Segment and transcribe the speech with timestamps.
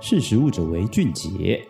[0.00, 1.66] 识时务者为俊杰。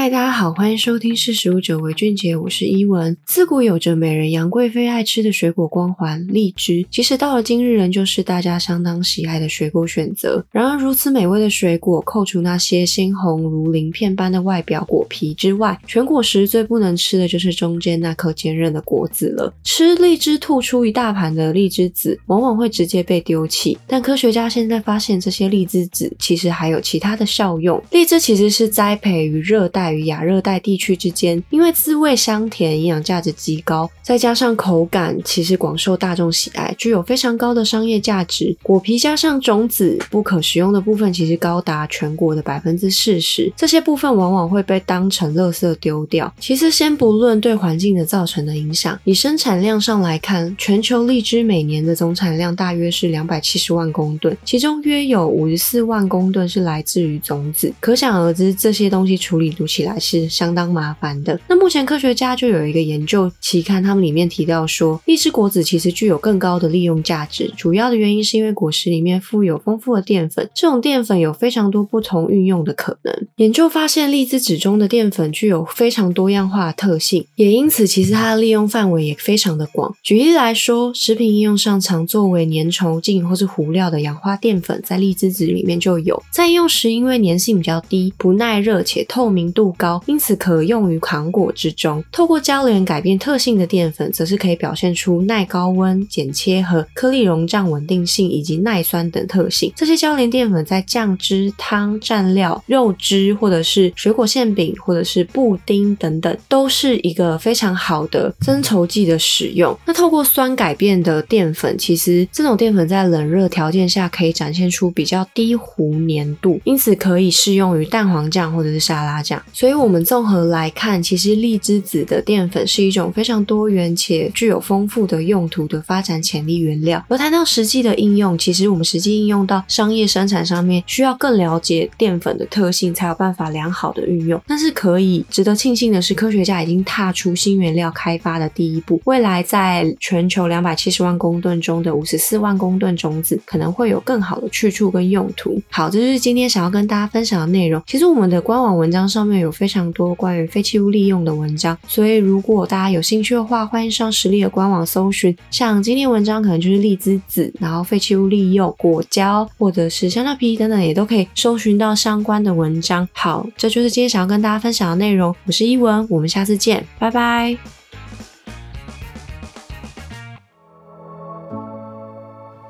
[0.00, 3.14] 嗨，大家好，欢迎收听《识食物者为俊杰》，我是伊文。
[3.26, 10.42] 自古有着美人杨贵妃爱吃的水果光环——荔枝，即使到了今日，仍旧是大家相当喜爱的水果选择。
[10.52, 19.52] 然而，如此美味的水果，扣除那些鲜红如鳞片般的外表果皮之外，全果实最不能吃的就是中间那颗坚韧的果子了。
[19.64, 23.76] 吃荔枝吐出一大盘的荔枝籽，往往会直接被丢弃。
[23.86, 27.78] 但科学家现在发现，这些荔枝籽其实还有其他的效用。
[27.90, 29.89] 荔枝其实是栽培于热带。
[29.92, 38.56] 与亚热带地区之间，因为滋味香甜，营养价值极高，再加上口感其实广受大众喜爱，具有非常高的商业价值。
[38.62, 46.32] 果皮加上种子，不可食用的部分其实高达全国的百分之四十，这些部分往往会被当成垃圾丢掉。
[46.38, 61.40] 其实先不论对环境的造成的影响，以生产量上来看，全球荔枝每年的总产量大约是两百七十万公吨，其中约有五十四万公吨是来自于种子，可想而知这些东西处理不起来是相当麻烦的。
[61.48, 67.50] 那目前科学家就有一个研究期刊，他们里面提到说，荔枝果子其实具有更高的利用价值。
[67.56, 73.26] 主要的原因是因为果实里面富有丰富的淀粉，这种淀粉有非常多不同运用的可能。
[73.36, 79.94] 研究发现，荔枝籽中的淀粉具有非常多样化的特性，也因此其实它的利用范围也非常的广。
[80.02, 86.22] 举例来说，食品应用上常作为粘稠剂或是糊料的氧化淀粉，在荔枝籽里面就有。
[86.30, 92.02] 在用时，因为粘性比较低，不耐热且透明度高，因此可用于糖果之中。
[92.12, 99.72] 透过交联改变特性的淀粉，则是可以表现出耐高温、剪切和颗粒溶胀稳定性以及耐酸等特性。
[99.76, 109.76] 这些交联淀粉在酱汁、汤、蘸料、肉汁，或者是水果馅饼，或者是布丁等等，都是一个非常好的增稠剂的使用。
[109.86, 119.40] 那透过酸改变的淀粉，其实这种淀粉在冷热条件下可以展现出比较低糊粘度，因此可以适用于蛋黄酱或者是沙拉酱。
[119.60, 127.04] 所以，我们综合来看，其实荔枝籽的淀粉是一种非常多元且具有丰富的用途的发展潜力原料。
[127.10, 134.40] 而谈到实际的应用，其实我们实际应用到商业生产上面，需要更了解淀粉的特性，才有办法良好的运用。
[134.46, 138.98] 但是，可以值得庆幸的是，科学家已经踏出新原料开发的第一步。
[139.04, 145.60] 未来，在全球两百七十万公吨中的五十四万公吨种子，可能会有更好的去处跟用途。
[145.68, 147.82] 好，这就是今天想要跟大家分享的内容。
[147.86, 155.36] 其实，我们的官网文章上面有非常多关于废弃物利用的文章，所以如果大家有兴趣的话，欢迎上实力的官网搜寻。
[155.50, 163.08] 像今天文章可能就是荔枝籽，然后废弃物利用、果胶或者是香蕉皮等等，也都可以搜寻到相关的文章。
[163.12, 165.34] 好，这就是今天想要跟大家分享的内容。
[165.46, 167.56] 我是依文，我们下次见，拜拜。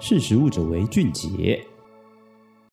[0.00, 1.60] 识食物者为俊杰。